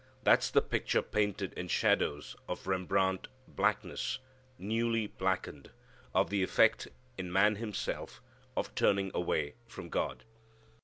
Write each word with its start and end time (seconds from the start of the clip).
That's 0.23 0.49
the 0.49 0.63
picture 0.63 1.03
painted 1.03 1.53
in 1.53 1.67
shadows 1.67 2.35
of 2.47 2.65
Rembrandt 2.65 3.27
blackness, 3.47 4.17
newly 4.57 5.05
blackened, 5.05 5.69
of 6.15 6.31
the 6.31 6.41
effect 6.41 6.87
in 7.19 7.31
man 7.31 7.57
himself 7.57 8.19
of 8.57 8.73
turning 8.73 9.11
away 9.13 9.53
from 9.67 9.89
God. 9.89 10.23